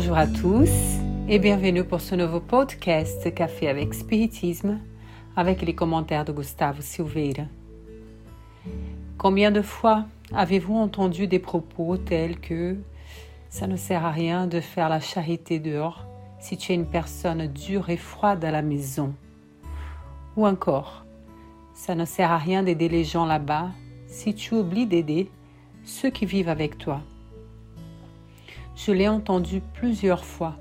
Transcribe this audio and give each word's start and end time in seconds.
Bonjour 0.00 0.16
à 0.16 0.26
tous 0.26 0.70
et 1.28 1.38
bienvenue 1.38 1.84
pour 1.84 2.00
ce 2.00 2.14
nouveau 2.14 2.40
podcast 2.40 3.34
Café 3.34 3.68
avec 3.68 3.92
Spiritisme 3.92 4.80
avec 5.36 5.60
les 5.60 5.74
commentaires 5.74 6.24
de 6.24 6.32
Gustavo 6.32 6.80
Silveira. 6.80 7.42
Combien 9.18 9.50
de 9.50 9.60
fois 9.60 10.06
avez-vous 10.32 10.74
entendu 10.74 11.26
des 11.26 11.38
propos 11.38 11.98
tels 11.98 12.40
que 12.40 12.78
ça 13.50 13.66
ne 13.66 13.76
sert 13.76 14.06
à 14.06 14.10
rien 14.10 14.46
de 14.46 14.60
faire 14.60 14.88
la 14.88 15.00
charité 15.00 15.58
dehors 15.58 16.06
si 16.38 16.56
tu 16.56 16.72
es 16.72 16.76
une 16.76 16.88
personne 16.88 17.46
dure 17.48 17.90
et 17.90 17.98
froide 17.98 18.42
à 18.42 18.50
la 18.50 18.62
maison 18.62 19.12
Ou 20.38 20.46
encore, 20.46 21.04
ça 21.74 21.94
ne 21.94 22.06
sert 22.06 22.30
à 22.30 22.38
rien 22.38 22.62
d'aider 22.62 22.88
les 22.88 23.04
gens 23.04 23.26
là-bas 23.26 23.68
si 24.06 24.34
tu 24.34 24.54
oublies 24.54 24.86
d'aider 24.86 25.30
ceux 25.84 26.08
qui 26.08 26.24
vivent 26.24 26.48
avec 26.48 26.78
toi. 26.78 27.02
Je 28.86 28.92
l'ai 28.92 29.08
entendu 29.08 29.60
plusieurs 29.74 30.24
fois. 30.24 30.56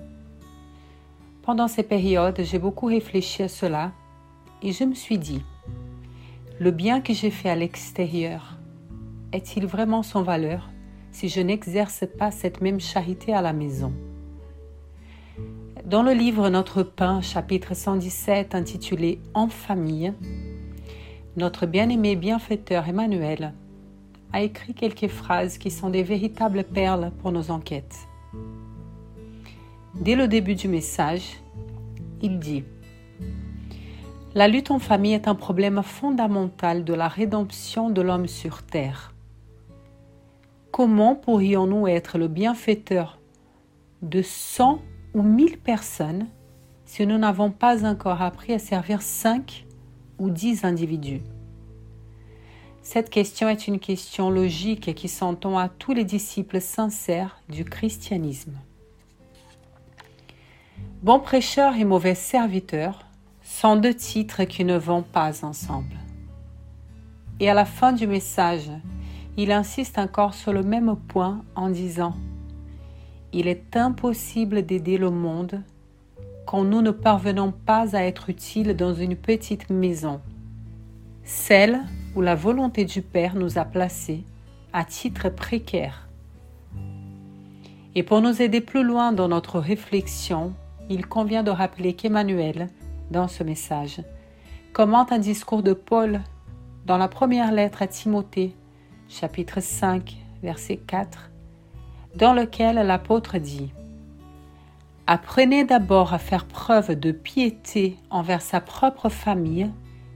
Pendant 1.41 1.69
ces 1.69 1.83
périodes, 1.83 2.41
j'ai 2.43 2.59
beaucoup 2.59 2.87
réfléchi 2.87 3.43
à 3.43 3.47
cela 3.47 3.93
et 4.61 4.73
je 4.73 4.83
me 4.83 4.93
suis 4.93 5.17
dit, 5.17 5.41
le 6.59 6.71
bien 6.71 6.99
que 6.99 7.13
j'ai 7.13 7.31
fait 7.31 7.49
à 7.49 7.55
l'extérieur 7.55 8.57
est-il 9.31 9.65
vraiment 9.65 10.03
sans 10.03 10.21
valeur 10.21 10.69
si 11.13 11.29
je 11.29 11.39
n'exerce 11.39 12.03
pas 12.17 12.29
cette 12.29 12.59
même 12.59 12.81
charité 12.81 13.33
à 13.33 13.41
la 13.41 13.53
maison? 13.53 13.93
Dans 15.85 16.03
le 16.03 16.11
livre 16.11 16.49
Notre 16.49 16.83
pain, 16.83 17.21
chapitre 17.21 17.73
117, 17.73 18.53
intitulé 18.53 19.21
En 19.33 19.47
famille, 19.47 20.13
notre 21.37 21.65
bien-aimé 21.65 22.17
bienfaiteur 22.17 22.89
Emmanuel 22.89 23.53
a 24.33 24.41
écrit 24.41 24.73
quelques 24.73 25.07
phrases 25.07 25.57
qui 25.57 25.71
sont 25.71 25.89
des 25.89 26.03
véritables 26.03 26.65
perles 26.65 27.11
pour 27.21 27.31
nos 27.31 27.49
enquêtes. 27.49 28.08
Dès 29.95 30.15
le 30.15 30.27
début 30.27 30.55
du 30.55 30.67
message, 30.67 31.41
il 32.21 32.39
dit 32.39 32.63
La 34.33 34.47
lutte 34.47 34.71
en 34.71 34.79
famille 34.79 35.13
est 35.13 35.27
un 35.27 35.35
problème 35.35 35.81
fondamental 35.83 36.83
de 36.83 36.93
la 36.93 37.07
rédemption 37.07 37.89
de 37.89 38.01
l'homme 38.01 38.27
sur 38.27 38.63
terre. 38.63 39.13
Comment 40.71 41.15
pourrions-nous 41.15 41.87
être 41.87 42.17
le 42.17 42.27
bienfaiteur 42.27 43.19
de 44.01 44.21
cent 44.21 44.79
ou 45.13 45.21
mille 45.21 45.57
personnes 45.57 46.27
si 46.85 47.05
nous 47.05 47.17
n'avons 47.17 47.51
pas 47.51 47.85
encore 47.85 48.21
appris 48.21 48.53
à 48.53 48.59
servir 48.59 49.01
cinq 49.01 49.65
ou 50.17 50.29
dix 50.29 50.63
individus? 50.63 51.21
Cette 52.91 53.11
question 53.11 53.47
est 53.47 53.67
une 53.67 53.77
question 53.77 54.31
logique 54.31 54.95
qui 54.95 55.09
s'entend 55.09 55.59
à 55.59 55.69
tous 55.69 55.93
les 55.93 56.05
disciples 56.05 56.59
sincères 56.59 57.39
du 57.47 57.63
christianisme. 57.63 58.53
Bon 61.03 61.19
prêcheur 61.19 61.75
et 61.75 61.85
mauvais 61.85 62.15
serviteur 62.15 63.05
sont 63.43 63.75
deux 63.75 63.93
titres 63.93 64.43
qui 64.45 64.65
ne 64.65 64.75
vont 64.75 65.03
pas 65.03 65.45
ensemble. 65.45 65.99
Et 67.39 67.47
à 67.47 67.53
la 67.53 67.65
fin 67.65 67.93
du 67.93 68.07
message, 68.07 68.71
il 69.37 69.51
insiste 69.51 69.99
encore 69.99 70.33
sur 70.33 70.51
le 70.51 70.63
même 70.63 70.95
point 70.95 71.43
en 71.53 71.69
disant 71.69 72.15
Il 73.33 73.47
est 73.47 73.77
impossible 73.77 74.65
d'aider 74.65 74.97
le 74.97 75.11
monde 75.11 75.61
quand 76.47 76.63
nous 76.63 76.81
ne 76.81 76.89
parvenons 76.89 77.51
pas 77.51 77.95
à 77.95 78.01
être 78.01 78.31
utiles 78.31 78.75
dans 78.75 78.95
une 78.95 79.15
petite 79.15 79.69
maison, 79.69 80.21
celle 81.29 81.81
où 82.15 82.21
la 82.21 82.33
volonté 82.33 82.85
du 82.85 83.03
Père 83.03 83.35
nous 83.35 83.59
a 83.59 83.63
placés 83.63 84.23
à 84.73 84.83
titre 84.83 85.29
précaire. 85.29 86.09
Et 87.93 88.01
pour 88.01 88.21
nous 88.21 88.41
aider 88.41 88.61
plus 88.61 88.83
loin 88.83 89.11
dans 89.11 89.27
notre 89.27 89.59
réflexion, 89.59 90.53
il 90.89 91.05
convient 91.05 91.43
de 91.43 91.51
rappeler 91.51 91.93
qu'Emmanuel, 91.93 92.67
dans 93.11 93.27
ce 93.27 93.43
message, 93.43 94.01
commente 94.73 95.11
un 95.11 95.19
discours 95.19 95.61
de 95.61 95.73
Paul 95.73 96.21
dans 96.87 96.97
la 96.97 97.07
première 97.07 97.51
lettre 97.51 97.83
à 97.83 97.87
Timothée, 97.87 98.55
chapitre 99.07 99.59
5, 99.59 100.17
verset 100.41 100.77
4, 100.77 101.29
dans 102.15 102.33
lequel 102.33 102.75
l'apôtre 102.77 103.37
dit 103.37 103.71
Apprenez 105.05 105.63
d'abord 105.63 106.11
à 106.11 106.17
faire 106.17 106.45
preuve 106.45 106.99
de 106.99 107.11
piété 107.11 107.97
envers 108.09 108.41
sa 108.41 108.61
propre 108.61 109.09
famille 109.09 109.69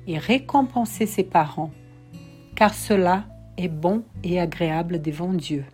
et 0.08 0.18
récompenser 0.18 1.06
ses 1.06 1.24
parents, 1.24 1.72
car 2.56 2.74
cela 2.74 3.25
est 3.58 3.69
bon 3.69 4.03
et 4.24 4.40
agréable 4.40 5.02
devant 5.02 5.34
Dieu. 5.34 5.66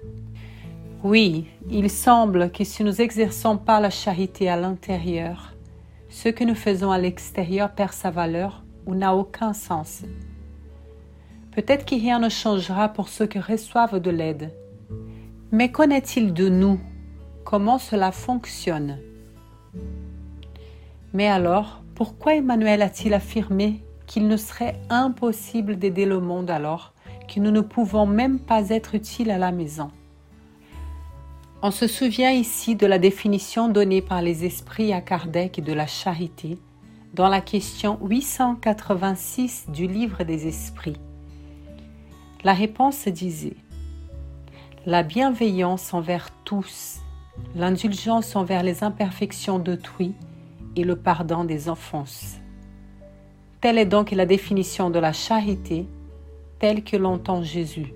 Oui, 1.04 1.46
il 1.70 1.90
semble 1.90 2.52
que 2.52 2.64
si 2.64 2.84
nous 2.84 3.02
exerçons 3.02 3.58
pas 3.58 3.80
la 3.80 3.90
charité 3.90 4.50
à 4.50 4.58
l'intérieur, 4.58 5.54
ce 6.10 6.28
que 6.28 6.44
nous 6.44 6.56
faisons 6.56 6.92
à 6.92 6.98
l'extérieur 6.98 7.72
perd 7.72 7.94
sa 7.94 8.12
valeur 8.12 8.64
ou 8.86 8.96
n'a 8.96 9.16
aucun 9.16 9.54
sens. 9.54 10.04
Peut-être 11.52 11.86
que 11.86 11.96
rien 11.96 12.20
ne 12.20 12.30
changera 12.30 12.90
pour 12.90 13.10
ceux 13.10 13.28
qui 13.28 13.40
reçoivent 13.40 14.00
de 14.00 14.10
l'aide. 14.10 14.54
Mais 15.52 15.72
qu'en 15.72 15.90
est-il 15.90 16.34
de 16.34 16.50
nous 16.50 16.80
Comment 17.44 17.80
cela 17.80 18.12
fonctionne? 18.12 19.00
Mais 21.14 21.28
alors, 21.28 21.82
pourquoi 21.96 22.36
Emmanuel 22.36 22.82
a-t-il 22.82 23.14
affirmé 23.14 23.82
qu'il 24.09 24.28
ne 24.28 24.36
serait 24.36 24.81
impossible 24.90 25.78
d'aider 25.78 26.06
le 26.06 26.20
monde 26.20 26.52
alors 26.52 26.94
que 27.34 27.40
nous 27.40 27.52
ne 27.52 27.62
pouvons 27.62 28.06
même 28.06 28.40
pas 28.40 28.70
être 28.72 28.94
utiles 28.94 29.31
à 29.31 29.38
la 29.38 29.53
maison 29.53 29.90
on 31.62 31.72
se 31.72 31.88
souvient 31.88 32.31
ici 32.31 32.78
de 32.78 32.88
la 32.88 33.00
définition 33.00 33.68
donnée 33.68 34.02
par 34.02 34.22
les 34.22 34.46
esprits 34.46 34.94
à 34.94 35.02
Kardec 35.02 35.62
de 35.62 35.74
la 35.74 35.88
charité 35.88 36.58
dans 37.14 37.28
la 37.28 37.42
question 37.42 38.00
886 38.02 39.66
du 39.68 39.86
livre 39.86 40.24
des 40.24 40.48
esprits. 40.48 40.96
La 42.46 42.53
réponse 42.53 43.09
disait 43.09 43.58
La 44.86 45.03
bienveillance 45.03 45.94
envers 45.94 46.30
tous, 46.46 47.00
l'indulgence 47.56 48.38
envers 48.38 48.64
les 48.64 48.81
imperfections 48.86 49.59
d'autrui 49.59 50.14
et 50.78 50.86
le 50.86 50.96
pardon 50.96 51.44
des 51.44 51.68
offenses. 51.68 52.38
Telle 53.62 53.78
est 53.78 53.86
donc 53.86 54.12
la 54.12 54.25
définition 54.25 54.90
de 54.90 55.00
la 55.00 55.14
charité 55.14 55.86
telle 56.59 56.84
que 56.84 56.97
l'entend 56.97 57.44
Jésus. 57.44 57.94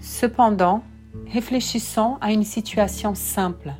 Cependant, 0.00 0.82
Réfléchissons 1.32 2.16
à 2.20 2.32
une 2.32 2.42
situation 2.42 3.14
simple, 3.14 3.72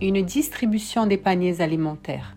une 0.00 0.22
distribution 0.22 1.06
des 1.06 1.16
paniers 1.16 1.60
alimentaires. 1.60 2.36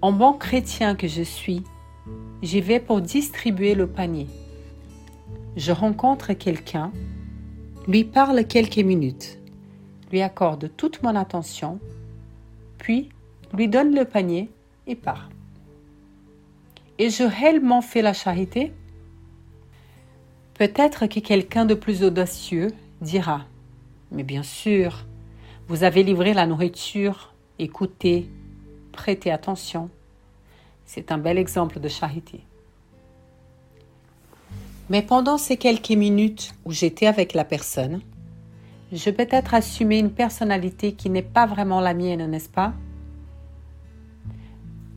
En 0.00 0.12
bon 0.12 0.32
chrétien 0.32 0.94
que 0.94 1.08
je 1.08 1.22
suis, 1.22 1.62
j'y 2.42 2.60
vais 2.60 2.80
pour 2.80 3.02
distribuer 3.02 3.74
le 3.74 3.86
panier. 3.86 4.28
Je 5.56 5.72
rencontre 5.72 6.32
quelqu'un, 6.32 6.90
lui 7.86 8.04
parle 8.04 8.46
quelques 8.46 8.78
minutes, 8.78 9.38
lui 10.10 10.22
accorde 10.22 10.70
toute 10.76 11.02
mon 11.02 11.14
attention, 11.14 11.80
puis 12.78 13.10
lui 13.54 13.68
donne 13.68 13.94
le 13.94 14.06
panier 14.06 14.50
et 14.86 14.94
part. 14.94 15.28
Et 16.98 17.10
je 17.10 17.24
réellement 17.24 17.82
fait 17.82 18.02
la 18.02 18.12
charité 18.12 18.72
Peut-être 20.54 21.06
que 21.06 21.20
quelqu'un 21.20 21.64
de 21.64 21.74
plus 21.74 22.04
audacieux 22.04 22.68
dira 23.00 23.46
Mais 24.10 24.22
bien 24.22 24.42
sûr, 24.42 25.06
vous 25.68 25.84
avez 25.84 26.02
livré 26.02 26.34
la 26.34 26.46
nourriture, 26.46 27.32
écoutez, 27.58 28.28
prêtez 28.92 29.30
attention. 29.30 29.88
C'est 30.84 31.10
un 31.10 31.18
bel 31.18 31.38
exemple 31.38 31.80
de 31.80 31.88
charité. 31.88 32.44
Mais 34.90 35.02
pendant 35.02 35.38
ces 35.38 35.56
quelques 35.56 35.90
minutes 35.90 36.54
où 36.64 36.72
j'étais 36.72 37.06
avec 37.06 37.32
la 37.32 37.44
personne, 37.44 38.02
je 38.92 39.08
peux 39.08 39.26
être 39.30 39.54
assumer 39.54 39.98
une 39.98 40.10
personnalité 40.10 40.92
qui 40.92 41.08
n'est 41.08 41.22
pas 41.22 41.46
vraiment 41.46 41.80
la 41.80 41.94
mienne, 41.94 42.30
n'est-ce 42.30 42.50
pas? 42.50 42.74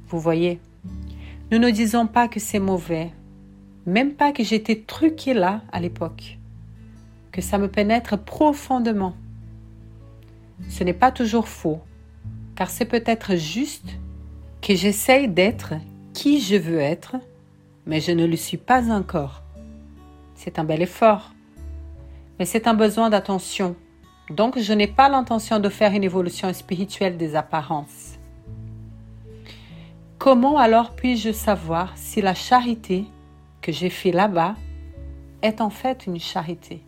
Vous 0.09 0.19
voyez, 0.19 0.59
nous 1.55 1.61
ne 1.61 1.71
disons 1.71 2.05
pas 2.05 2.27
que 2.27 2.41
c'est 2.41 2.59
mauvais 2.59 3.13
même 3.85 4.13
pas 4.13 4.33
que 4.33 4.43
j'étais 4.43 4.81
truqué 4.81 5.33
là 5.33 5.61
à 5.71 5.79
l'époque, 5.79 6.37
que 7.31 7.41
ça 7.41 7.57
me 7.57 7.69
pénètre 7.69 8.17
profondément. 8.17 9.15
Ce 10.67 10.83
n'est 10.83 10.93
pas 10.93 11.13
toujours 11.13 11.47
faux, 11.47 11.79
car 12.55 12.69
c'est 12.69 12.85
peut-être 12.85 13.35
juste 13.35 13.87
que 14.61 14.75
j'essaye 14.75 15.29
d'être 15.29 15.75
qui 16.13 16.41
je 16.41 16.55
veux 16.55 16.79
être, 16.79 17.15
mais 17.85 18.01
je 18.01 18.11
ne 18.11 18.25
le 18.25 18.35
suis 18.35 18.57
pas 18.57 18.91
encore. 18.91 19.43
C'est 20.33 20.59
un 20.59 20.65
bel 20.65 20.81
effort, 20.81 21.31
mais 22.37 22.45
c'est 22.45 22.67
un 22.67 22.73
besoin 22.73 23.09
d'attention. 23.09 23.77
Donc 24.29 24.59
je 24.59 24.73
n'ai 24.73 24.87
pas 24.87 25.07
l'intention 25.07 25.59
de 25.59 25.69
faire 25.69 25.93
une 25.93 26.03
évolution 26.03 26.51
spirituelle 26.51 27.15
des 27.15 27.35
apparences. 27.37 28.14
Comment 30.25 30.57
alors 30.57 30.95
puis-je 30.95 31.31
savoir 31.31 31.93
si 31.95 32.19
la 32.19 32.33
charité 32.33 33.05
que 33.61 33.71
j'ai 33.71 33.91
fait 33.91 34.11
là-bas 34.11 34.55
est 35.43 35.61
en 35.61 35.69
fait 35.69 36.07
une 36.07 36.19
charité? 36.19 36.81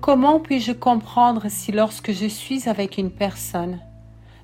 Comment 0.00 0.40
puis-je 0.40 0.72
comprendre 0.72 1.44
si 1.50 1.72
lorsque 1.72 2.10
je 2.10 2.24
suis 2.24 2.70
avec 2.70 2.96
une 2.96 3.10
personne, 3.10 3.80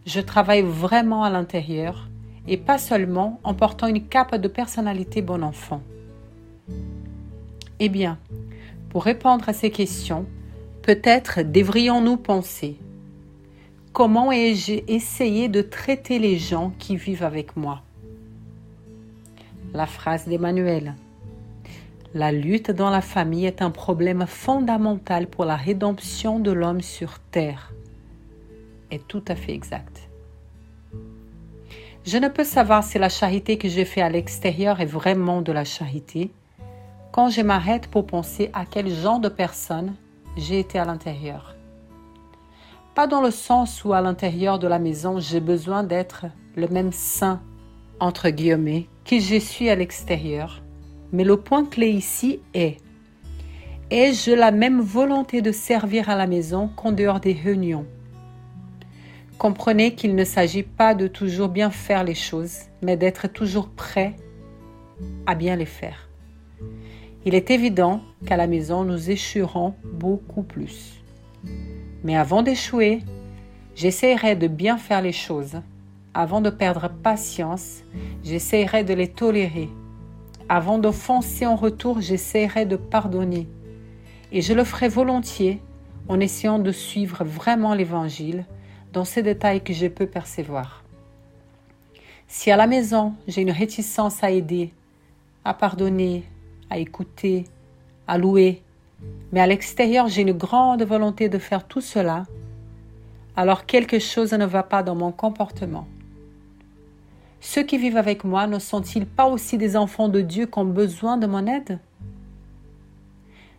je 0.04 0.20
travaille 0.20 0.60
vraiment 0.60 1.25
à 1.25 1.31
l'intérieur 1.31 2.10
et 2.46 2.58
pas 2.58 2.76
seulement 2.76 3.40
en 3.43 3.54
portant 3.54 3.86
une 3.86 4.06
cape 4.06 4.36
de 4.36 4.48
personnalité 4.48 5.22
bon 5.22 5.43
enfant? 5.43 5.81
Eh 7.78 7.88
bien, 7.88 8.19
pour 8.90 9.02
répondre 9.02 9.48
à 9.48 9.54
ces 9.54 9.70
questions, 9.70 10.26
peut-être 10.82 11.40
devrions-nous 11.40 12.19
penser 12.19 12.76
comment 13.92 14.31
ai-je 14.31 14.82
essayé 14.88 15.48
de 15.48 15.62
traiter 15.62 16.19
les 16.19 16.38
gens 16.38 16.72
qui 16.78 16.96
vivent 16.96 17.25
avec 17.25 17.56
moi? 17.56 17.82
La 19.72 19.87
phrase 19.87 20.26
d'Emmanuel. 20.26 20.94
La 22.14 22.32
lutte 22.32 22.70
dans 22.70 22.90
la 22.90 23.00
famille 23.00 23.46
est 23.46 23.62
un 23.62 23.70
problème 23.70 24.26
fondamental 24.26 25.28
pour 25.28 25.44
la 25.44 25.56
rédemption 25.56 26.40
de 26.40 26.50
l'homme 26.50 26.81
sur 26.81 27.19
terre. 27.31 27.72
Est 28.90 29.06
tout 29.06 29.25
à 29.28 29.37
fait 29.37 29.54
exact. 29.54 30.08
Je 32.04 32.16
ne 32.16 32.28
peux 32.28 32.44
savoir 32.44 32.82
si 32.82 32.98
la 32.98 33.08
charité 33.08 33.58
que 33.58 33.69
je 33.69 33.84
fais 33.84 34.00
à 34.00 34.08
l'extérieur 34.08 34.81
est 34.81 34.86
vraiment 34.86 35.43
de 35.43 35.52
la 35.52 35.64
charité 35.64 36.31
quand 37.12 37.28
je 37.28 37.43
m'arrête 37.43 37.88
pour 37.88 38.06
penser 38.06 38.50
à 38.54 38.64
quel 38.64 38.88
genre 38.88 39.20
de 39.20 39.28
personne 39.28 39.94
j'ai 40.36 40.58
été 40.58 40.78
à 40.78 40.84
l'intérieur. 40.84 41.54
Pas 42.94 43.06
dans 43.06 43.22
le 43.22 43.31
sens 43.31 43.84
où 43.84 43.92
à 43.92 44.00
l'intérieur 44.00 44.58
de 44.58 44.66
la 44.66 44.81
maison 44.81 45.20
j'ai 45.20 45.40
besoin 45.40 45.84
d'être 45.84 46.26
le 46.56 46.66
même 46.66 46.92
saint, 46.92 47.40
entre 48.00 48.31
guillemets, 48.31 48.88
que 49.04 49.20
je 49.20 49.38
suis 49.38 49.70
à 49.70 49.76
l'extérieur, 49.76 50.60
mais 51.12 51.22
le 51.22 51.37
point 51.37 51.64
clé 51.64 51.88
ici 51.88 52.40
est 52.52 52.78
Ai-je 53.90 54.32
la 54.32 54.50
même 54.50 54.81
volonté 54.81 55.40
de 55.40 55.52
servir 55.52 56.10
à 56.10 56.16
la 56.16 56.26
maison 56.26 56.69
qu'en 56.69 56.92
dehors 56.92 57.20
des 57.20 57.32
réunions? 57.32 57.87
Comprenez 59.38 59.94
qu'il 59.94 60.14
ne 60.14 60.25
s'agit 60.25 60.62
pas 60.62 60.94
de 60.94 61.06
toujours 61.06 61.48
bien 61.48 61.70
faire 61.70 62.04
les 62.04 62.14
choses, 62.14 62.58
mais 62.82 62.96
d'être 62.96 63.26
toujours 63.26 63.69
prêt 63.69 64.14
à 65.26 65.34
bien 65.34 65.56
les 65.56 65.64
faire. 65.64 66.08
Il 67.25 67.34
est 67.34 67.50
évident 67.50 68.00
qu'à 68.26 68.36
la 68.36 68.46
maison, 68.46 68.84
nous 68.84 69.10
échouerons 69.10 69.75
beaucoup 69.93 70.43
plus. 70.43 71.02
Mais 72.05 72.17
avant 72.17 72.43
d'échouer, 72.43 73.00
j'essaierai 73.75 74.37
de 74.37 74.47
bien 74.47 74.79
faire 74.79 75.02
les 75.02 75.12
choses. 75.12 75.61
Avant 76.14 76.41
de 76.41 76.50
perdre 76.50 76.88
patience, 76.88 77.82
j'essaierai 78.25 78.85
de 78.85 78.94
les 78.94 79.08
tolérer 79.08 79.69
avant 80.50 80.79
d'offenser 80.79 81.47
en 81.47 81.55
retour, 81.55 82.00
j'essaierai 82.00 82.67
de 82.67 82.75
pardonner. 82.75 83.47
Et 84.32 84.43
je 84.43 84.52
le 84.52 84.64
ferai 84.64 84.88
volontiers 84.88 85.62
en 86.08 86.19
essayant 86.19 86.58
de 86.58 86.73
suivre 86.73 87.23
vraiment 87.23 87.73
l'Évangile 87.73 88.44
dans 88.93 89.05
ces 89.05 89.23
détails 89.23 89.62
que 89.62 89.73
je 89.73 89.87
peux 89.87 90.08
percevoir. 90.08 90.82
Si 92.26 92.50
à 92.50 92.56
la 92.56 92.67
maison 92.67 93.14
j'ai 93.29 93.43
une 93.43 93.53
réticence 93.53 94.25
à 94.25 94.32
aider, 94.32 94.73
à 95.44 95.55
pardonner, 95.55 96.25
à 96.69 96.79
écouter, 96.79 97.44
à 98.08 98.19
louer, 98.19 98.61
mais 99.32 99.41
à 99.41 99.47
l'extérieur 99.47 100.08
j'ai 100.08 100.23
une 100.23 100.32
grande 100.32 100.82
volonté 100.82 101.29
de 101.29 101.38
faire 101.38 101.67
tout 101.67 101.81
cela, 101.81 102.25
alors 103.37 103.67
quelque 103.67 103.99
chose 103.99 104.32
ne 104.32 104.47
va 104.47 104.62
pas 104.62 104.82
dans 104.82 104.94
mon 104.94 105.12
comportement. 105.12 105.87
Ceux 107.41 107.62
qui 107.62 107.79
vivent 107.79 107.97
avec 107.97 108.25
moi 108.25 108.47
ne 108.47 108.58
sont-ils 108.58 109.06
pas 109.06 109.26
aussi 109.26 109.56
des 109.56 109.76
enfants 109.76 110.08
de 110.08 110.20
Dieu 110.20 110.47
qui 110.47 110.58
ont 110.58 110.64
besoin 110.64 111.17
de 111.17 111.26
mon 111.26 111.47
aide? 111.47 111.79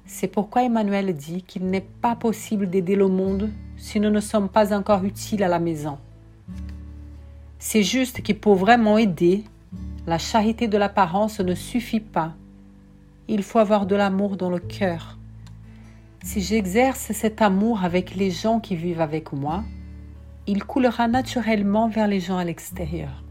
C'est 0.06 0.28
pourquoi 0.28 0.64
Emmanuel 0.64 1.16
dit 1.16 1.42
qu'il 1.42 1.66
n'est 1.66 1.88
pas 2.02 2.16
possible 2.16 2.70
d'aider 2.70 2.96
le 2.96 3.08
monde 3.08 3.50
si 3.78 4.00
nous 4.00 4.10
ne 4.10 4.20
sommes 4.20 4.50
pas 4.50 4.76
encore 4.76 5.04
utiles 5.04 5.42
à 5.42 5.48
la 5.48 5.58
maison. 5.58 5.98
C'est 7.58 7.84
juste 7.84 8.22
qu'il 8.22 8.40
pour 8.40 8.56
vraiment 8.56 8.98
aider, 8.98 9.46
la 10.06 10.18
charité 10.18 10.68
de 10.68 10.78
l'apparence 10.78 11.40
ne 11.40 11.56
suffit 11.56 12.00
pas. 12.00 12.34
Il 13.28 13.42
faut 13.42 13.60
avoir 13.60 13.86
de 13.86 13.96
l'amour 13.96 14.36
dans 14.36 14.50
le 14.50 14.60
cœur. 14.60 15.18
Si 16.24 16.42
j'exerce 16.42 17.12
cet 17.14 17.42
amour 17.42 17.84
avec 17.84 18.14
les 18.14 18.30
gens 18.30 18.60
qui 18.60 18.76
vivent 18.76 19.02
avec 19.02 19.34
moi, 19.34 19.64
il 20.46 20.64
coulera 20.64 21.08
naturellement 21.08 21.88
vers 21.88 22.08
les 22.08 22.20
gens 22.20 22.38
à 22.38 22.44
l'extérieur. 22.44 23.24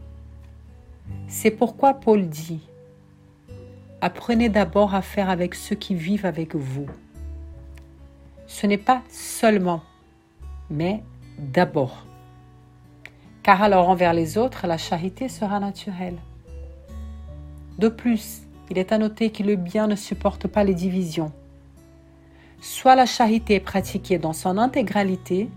C'est 1.29 1.51
pourquoi 1.51 1.93
Paul 1.93 2.27
dit, 2.27 2.59
apprenez 4.01 4.49
d'abord 4.49 4.93
à 4.93 5.01
faire 5.01 5.29
avec 5.29 5.55
ceux 5.55 5.75
qui 5.75 5.95
vivent 5.95 6.25
avec 6.25 6.53
vous. 6.53 6.87
Ce 8.45 8.67
n'est 8.67 8.77
pas 8.77 9.01
seulement, 9.09 9.81
mais 10.69 11.01
d'abord. 11.39 12.05
Car 13.41 13.63
alors 13.63 13.87
envers 13.87 14.13
les 14.13 14.37
autres, 14.37 14.67
la 14.67 14.77
charité 14.77 15.29
sera 15.29 15.61
naturelle. 15.61 16.17
De 17.79 17.87
plus, 17.87 18.41
il 18.69 18.77
est 18.77 18.91
à 18.91 18.97
noter 18.97 19.31
que 19.31 19.43
le 19.43 19.55
bien 19.55 19.87
ne 19.87 19.95
supporte 19.95 20.47
pas 20.47 20.65
les 20.65 20.75
divisions. 20.75 21.31
Soit 22.61 22.95
la 22.95 23.07
charité 23.07 23.55
est 23.55 23.59
pratiquée 23.59 24.19
dans 24.19 24.33
son 24.33 24.59
intégralité, 24.59 25.49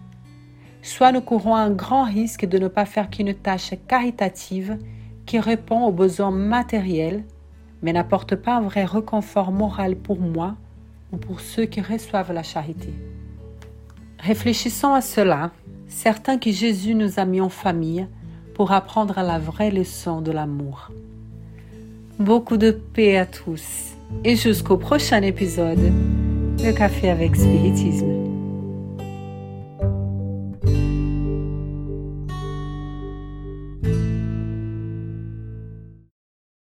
soit 0.80 1.12
nous 1.12 1.20
courons 1.20 1.54
un 1.54 1.70
grand 1.70 2.04
risque 2.04 2.46
de 2.46 2.56
ne 2.58 2.66
pas 2.66 2.86
faire 2.86 3.10
qu'une 3.10 3.34
tâche 3.34 3.74
caritative 3.86 4.78
qui 5.26 5.38
répond 5.38 5.84
aux 5.84 5.92
besoins 5.92 6.30
matériels, 6.30 7.24
mais 7.82 7.92
n'apporte 7.92 8.36
pas 8.36 8.56
un 8.56 8.62
vrai 8.62 8.86
reconfort 8.86 9.52
moral 9.52 9.96
pour 9.96 10.18
moi 10.18 10.56
ou 11.12 11.18
pour 11.18 11.40
ceux 11.40 11.66
qui 11.66 11.82
reçoivent 11.82 12.32
la 12.32 12.42
charité. 12.42 12.94
Réfléchissons 14.18 14.94
à 14.94 15.02
cela, 15.02 15.50
certains 15.88 16.38
que 16.38 16.50
Jésus 16.50 16.94
nous 16.94 17.20
a 17.20 17.26
mis 17.26 17.42
en 17.42 17.50
famille 17.50 18.06
pour 18.54 18.72
apprendre 18.72 19.20
la 19.20 19.38
vraie 19.38 19.70
leçon 19.70 20.22
de 20.22 20.32
l'amour. 20.32 20.90
Beaucoup 22.18 22.56
de 22.56 22.70
paix 22.70 23.18
à 23.18 23.26
tous 23.26 23.92
et 24.24 24.36
jusqu'au 24.36 24.78
prochain 24.78 25.20
épisode 25.20 25.92
de 26.56 26.72
Café 26.72 27.10
avec 27.10 27.36
Spiritisme. 27.36 28.23